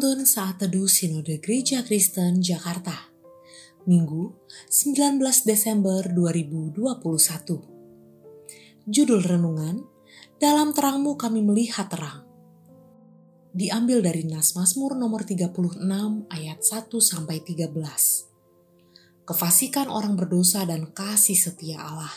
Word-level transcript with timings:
Penuntun 0.00 0.24
Saat 0.24 0.64
Teduh 0.64 0.88
Sinode 0.88 1.44
Gereja 1.44 1.84
Kristen 1.84 2.40
Jakarta. 2.40 3.12
Minggu 3.84 4.32
19 4.72 5.20
Desember 5.44 6.00
2021 6.16 8.88
Judul 8.88 9.20
Renungan 9.20 9.84
Dalam 10.40 10.72
terangmu 10.72 11.20
kami 11.20 11.44
melihat 11.44 11.92
terang 11.92 12.24
Diambil 13.52 14.00
dari 14.00 14.24
Nas 14.24 14.56
Mazmur 14.56 14.96
nomor 14.96 15.28
36 15.28 15.84
ayat 16.32 16.64
1 16.64 16.88
sampai 16.96 17.44
13 17.44 17.68
Kefasikan 19.28 19.92
orang 19.92 20.16
berdosa 20.16 20.64
dan 20.64 20.96
kasih 20.96 21.36
setia 21.36 21.76
Allah. 21.76 22.16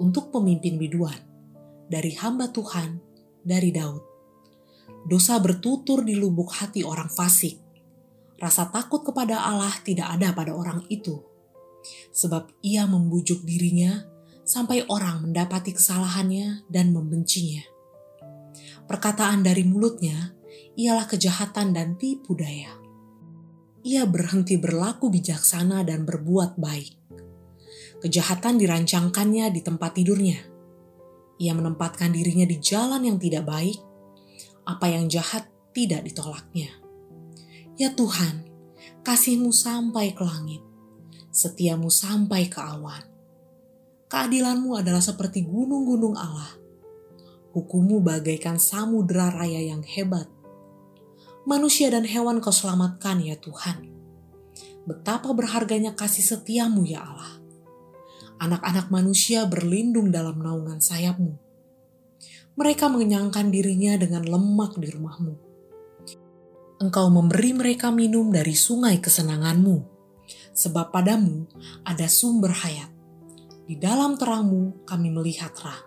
Untuk 0.00 0.32
pemimpin 0.32 0.80
biduan 0.80 1.28
Dari 1.92 2.16
hamba 2.16 2.48
Tuhan 2.48 3.04
Dari 3.44 3.68
Daud 3.68 4.13
dosa 5.04 5.36
bertutur 5.36 6.00
di 6.02 6.16
lubuk 6.16 6.52
hati 6.56 6.80
orang 6.80 7.12
fasik. 7.12 7.60
Rasa 8.40 8.68
takut 8.72 9.04
kepada 9.04 9.44
Allah 9.44 9.72
tidak 9.84 10.10
ada 10.10 10.34
pada 10.34 10.52
orang 10.52 10.84
itu, 10.90 11.22
sebab 12.10 12.50
ia 12.64 12.84
membujuk 12.88 13.44
dirinya 13.46 14.04
sampai 14.44 14.84
orang 14.90 15.24
mendapati 15.24 15.72
kesalahannya 15.72 16.68
dan 16.68 16.92
membencinya. 16.92 17.64
Perkataan 18.84 19.40
dari 19.40 19.64
mulutnya 19.64 20.36
ialah 20.76 21.08
kejahatan 21.08 21.72
dan 21.72 21.96
tipu 21.96 22.36
daya. 22.36 22.76
Ia 23.84 24.04
berhenti 24.08 24.56
berlaku 24.56 25.12
bijaksana 25.12 25.84
dan 25.84 26.04
berbuat 26.04 26.56
baik. 26.56 26.92
Kejahatan 28.00 28.60
dirancangkannya 28.60 29.48
di 29.52 29.60
tempat 29.64 29.96
tidurnya. 29.96 30.40
Ia 31.40 31.52
menempatkan 31.56 32.12
dirinya 32.12 32.44
di 32.44 32.60
jalan 32.60 33.08
yang 33.08 33.16
tidak 33.16 33.48
baik 33.48 33.93
apa 34.64 34.88
yang 34.88 35.12
jahat 35.12 35.44
tidak 35.76 36.04
ditolaknya. 36.08 36.72
Ya 37.76 37.92
Tuhan, 37.92 38.48
kasihmu 39.04 39.52
sampai 39.52 40.16
ke 40.16 40.24
langit, 40.24 40.62
setiamu 41.28 41.92
sampai 41.92 42.48
ke 42.48 42.58
awan. 42.58 43.04
Keadilanmu 44.08 44.78
adalah 44.78 45.02
seperti 45.04 45.44
gunung-gunung 45.44 46.16
Allah. 46.16 46.56
Hukummu 47.52 48.02
bagaikan 48.02 48.58
samudera 48.58 49.30
raya 49.30 49.62
yang 49.62 49.82
hebat. 49.84 50.26
Manusia 51.44 51.92
dan 51.92 52.08
hewan 52.08 52.40
kau 52.40 52.54
selamatkan 52.54 53.20
ya 53.20 53.36
Tuhan. 53.36 53.90
Betapa 54.88 55.32
berharganya 55.36 55.92
kasih 55.92 56.24
setiamu 56.24 56.88
ya 56.88 57.04
Allah. 57.04 57.42
Anak-anak 58.40 58.90
manusia 58.90 59.46
berlindung 59.46 60.10
dalam 60.10 60.40
naungan 60.40 60.82
sayapmu 60.82 61.43
mereka 62.54 62.86
mengenyangkan 62.86 63.50
dirinya 63.50 63.98
dengan 63.98 64.22
lemak 64.22 64.78
di 64.78 64.86
rumahmu. 64.86 65.34
Engkau 66.78 67.06
memberi 67.10 67.50
mereka 67.50 67.90
minum 67.90 68.30
dari 68.30 68.54
sungai 68.54 69.02
kesenanganmu, 69.02 69.76
sebab 70.54 70.94
padamu 70.94 71.50
ada 71.82 72.06
sumber 72.06 72.54
hayat. 72.54 72.90
Di 73.66 73.74
dalam 73.74 74.14
terangmu 74.14 74.86
kami 74.86 75.10
melihat 75.10 75.50
terang. 75.50 75.82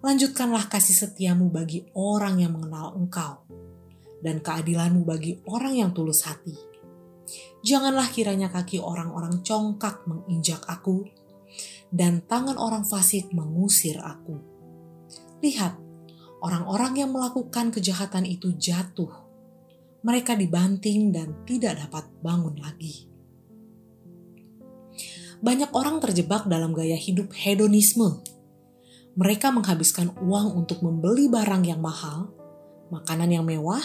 Lanjutkanlah 0.00 0.72
kasih 0.72 0.96
setiamu 0.96 1.52
bagi 1.52 1.84
orang 1.92 2.40
yang 2.40 2.56
mengenal 2.56 2.96
engkau, 2.96 3.44
dan 4.24 4.40
keadilanmu 4.40 5.04
bagi 5.04 5.44
orang 5.44 5.76
yang 5.76 5.90
tulus 5.92 6.24
hati. 6.24 6.56
Janganlah 7.60 8.08
kiranya 8.08 8.48
kaki 8.48 8.80
orang-orang 8.80 9.44
congkak 9.44 10.08
menginjak 10.08 10.64
aku, 10.64 11.04
dan 11.92 12.24
tangan 12.24 12.56
orang 12.56 12.88
fasik 12.88 13.28
mengusir 13.36 14.00
aku 14.00 14.59
Lihat, 15.40 15.72
orang-orang 16.44 17.00
yang 17.00 17.10
melakukan 17.16 17.72
kejahatan 17.72 18.28
itu 18.28 18.52
jatuh. 18.56 19.08
Mereka 20.00 20.36
dibanting 20.36 21.12
dan 21.12 21.44
tidak 21.44 21.80
dapat 21.80 22.08
bangun 22.24 22.56
lagi. 22.60 23.08
Banyak 25.40 25.72
orang 25.72 26.00
terjebak 26.04 26.44
dalam 26.48 26.76
gaya 26.76 26.96
hidup 26.96 27.32
hedonisme. 27.32 28.20
Mereka 29.16 29.52
menghabiskan 29.52 30.12
uang 30.20 30.56
untuk 30.56 30.84
membeli 30.84 31.28
barang 31.32 31.64
yang 31.64 31.80
mahal, 31.80 32.32
makanan 32.92 33.32
yang 33.32 33.44
mewah, 33.44 33.80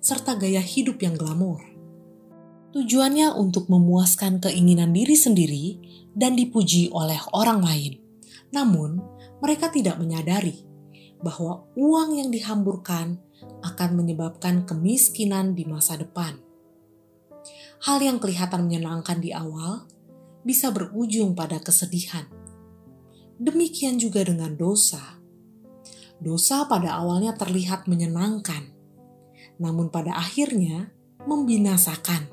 serta 0.00 0.36
gaya 0.36 0.60
hidup 0.60 1.00
yang 1.04 1.16
glamor. 1.16 1.60
Tujuannya 2.72 3.32
untuk 3.36 3.72
memuaskan 3.72 4.44
keinginan 4.44 4.92
diri 4.92 5.16
sendiri 5.16 5.66
dan 6.12 6.36
dipuji 6.36 6.92
oleh 6.92 7.16
orang 7.32 7.64
lain. 7.64 8.00
Namun, 8.52 9.00
mereka 9.40 9.72
tidak 9.72 9.96
menyadari 9.96 10.67
bahwa 11.22 11.66
uang 11.74 12.18
yang 12.18 12.30
dihamburkan 12.30 13.18
akan 13.62 13.90
menyebabkan 13.98 14.66
kemiskinan 14.66 15.54
di 15.54 15.66
masa 15.66 15.98
depan. 15.98 16.38
Hal 17.86 18.02
yang 18.02 18.18
kelihatan 18.18 18.66
menyenangkan 18.66 19.22
di 19.22 19.30
awal 19.30 19.86
bisa 20.42 20.74
berujung 20.74 21.34
pada 21.38 21.62
kesedihan. 21.62 22.26
Demikian 23.38 24.02
juga 24.02 24.26
dengan 24.26 24.58
dosa. 24.58 25.18
Dosa 26.18 26.66
pada 26.66 26.98
awalnya 26.98 27.38
terlihat 27.38 27.86
menyenangkan, 27.86 28.74
namun 29.62 29.94
pada 29.94 30.18
akhirnya 30.18 30.90
membinasakan. 31.22 32.26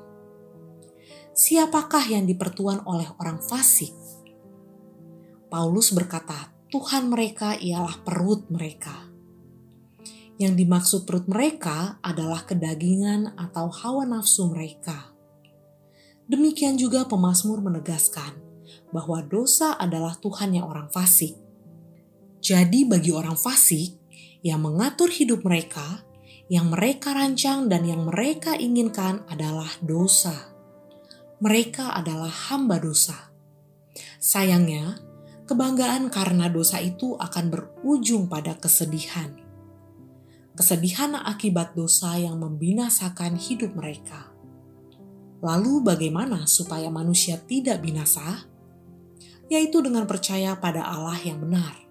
Siapakah 1.36 2.02
yang 2.10 2.26
dipertuan 2.26 2.82
oleh 2.82 3.06
orang 3.22 3.38
fasik? 3.38 3.94
Paulus 5.46 5.94
berkata, 5.94 6.55
Tuhan 6.66 7.06
mereka 7.06 7.54
ialah 7.54 8.02
perut 8.02 8.50
mereka. 8.50 9.06
Yang 10.36 10.54
dimaksud 10.66 11.00
perut 11.06 11.30
mereka 11.30 12.02
adalah 12.02 12.42
kedagingan 12.42 13.38
atau 13.38 13.70
hawa 13.70 14.02
nafsu 14.02 14.50
mereka. 14.50 15.14
Demikian 16.26 16.74
juga 16.74 17.06
pemazmur 17.06 17.62
menegaskan 17.62 18.34
bahwa 18.90 19.22
dosa 19.22 19.78
adalah 19.78 20.18
Tuhannya 20.18 20.58
orang 20.66 20.90
fasik. 20.90 21.38
Jadi 22.42 22.82
bagi 22.82 23.14
orang 23.14 23.38
fasik 23.38 23.94
yang 24.42 24.58
mengatur 24.58 25.06
hidup 25.06 25.46
mereka, 25.46 26.02
yang 26.50 26.70
mereka 26.74 27.14
rancang 27.14 27.70
dan 27.70 27.86
yang 27.86 28.02
mereka 28.10 28.58
inginkan 28.58 29.22
adalah 29.30 29.70
dosa. 29.78 30.50
Mereka 31.38 31.94
adalah 31.94 32.30
hamba 32.50 32.82
dosa. 32.82 33.30
Sayangnya, 34.18 35.05
kebanggaan 35.46 36.10
karena 36.10 36.50
dosa 36.50 36.82
itu 36.82 37.14
akan 37.16 37.44
berujung 37.48 38.26
pada 38.26 38.58
kesedihan. 38.58 39.30
Kesedihan 40.58 41.14
akibat 41.14 41.78
dosa 41.78 42.18
yang 42.18 42.42
membinasakan 42.42 43.38
hidup 43.38 43.78
mereka. 43.78 44.34
Lalu, 45.44 45.84
bagaimana 45.84 46.48
supaya 46.48 46.90
manusia 46.90 47.38
tidak 47.38 47.84
binasa? 47.84 48.48
Yaitu 49.46 49.84
dengan 49.84 50.08
percaya 50.10 50.58
pada 50.58 50.82
Allah 50.82 51.20
yang 51.22 51.38
benar. 51.44 51.86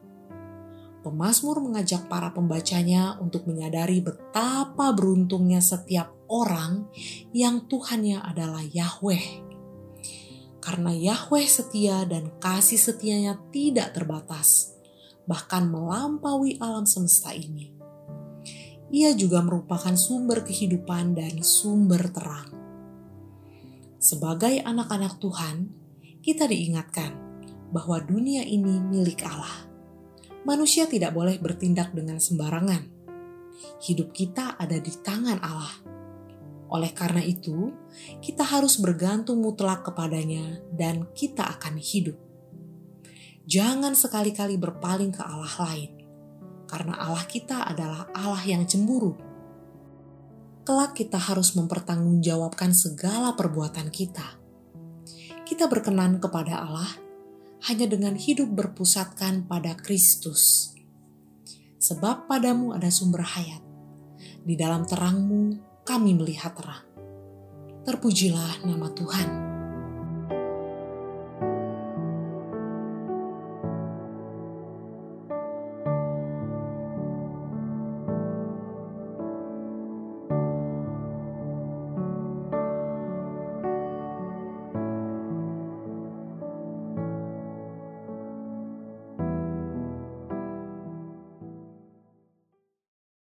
Pemasmur 1.06 1.62
mengajak 1.62 2.10
para 2.10 2.34
pembacanya 2.34 3.22
untuk 3.22 3.46
menyadari 3.46 4.02
betapa 4.02 4.90
beruntungnya 4.98 5.62
setiap 5.62 6.10
orang 6.26 6.90
yang 7.30 7.70
Tuhannya 7.70 8.26
adalah 8.26 8.66
Yahweh 8.66 9.45
karena 10.66 10.90
Yahweh 10.90 11.46
setia 11.46 12.10
dan 12.10 12.34
kasih 12.42 12.82
setianya 12.82 13.38
tidak 13.54 13.94
terbatas, 13.94 14.74
bahkan 15.30 15.70
melampaui 15.70 16.58
alam 16.58 16.90
semesta 16.90 17.30
ini. 17.38 17.70
Ia 18.90 19.14
juga 19.14 19.46
merupakan 19.46 19.94
sumber 19.94 20.42
kehidupan 20.42 21.14
dan 21.14 21.46
sumber 21.46 22.10
terang. 22.10 22.50
Sebagai 24.02 24.58
anak-anak 24.66 25.22
Tuhan, 25.22 25.70
kita 26.26 26.50
diingatkan 26.50 27.14
bahwa 27.70 28.02
dunia 28.02 28.42
ini 28.42 28.82
milik 28.82 29.22
Allah. 29.22 29.70
Manusia 30.50 30.90
tidak 30.90 31.14
boleh 31.14 31.38
bertindak 31.38 31.94
dengan 31.94 32.18
sembarangan. 32.18 32.90
Hidup 33.86 34.18
kita 34.18 34.58
ada 34.58 34.82
di 34.82 34.94
tangan 35.06 35.38
Allah 35.46 35.85
oleh 36.66 36.90
karena 36.98 37.22
itu, 37.22 37.70
kita 38.26 38.42
harus 38.42 38.82
bergantung 38.82 39.42
mutlak 39.42 39.86
kepadanya 39.86 40.62
dan 40.74 41.06
kita 41.14 41.46
akan 41.58 41.78
hidup. 41.78 42.18
Jangan 43.46 43.94
sekali-kali 43.94 44.58
berpaling 44.58 45.14
ke 45.14 45.22
Allah 45.22 45.54
lain, 45.62 45.92
karena 46.66 46.98
Allah 46.98 47.26
kita 47.30 47.70
adalah 47.70 48.10
Allah 48.18 48.42
yang 48.42 48.66
cemburu. 48.66 49.14
Kelak 50.66 50.98
kita 50.98 51.22
harus 51.22 51.54
mempertanggungjawabkan 51.54 52.74
segala 52.74 53.38
perbuatan 53.38 53.94
kita. 53.94 54.42
Kita 55.46 55.70
berkenan 55.70 56.18
kepada 56.18 56.66
Allah 56.66 56.90
hanya 57.70 57.86
dengan 57.86 58.18
hidup 58.18 58.50
berpusatkan 58.50 59.46
pada 59.46 59.78
Kristus. 59.78 60.74
Sebab 61.78 62.26
padamu 62.26 62.74
ada 62.74 62.90
sumber 62.90 63.22
hayat. 63.22 63.62
Di 64.42 64.58
dalam 64.58 64.90
terangmu 64.90 65.75
kami 65.86 66.18
melihat 66.18 66.58
terang. 66.58 66.82
Terpujilah 67.86 68.66
nama 68.66 68.90
Tuhan. 68.90 69.45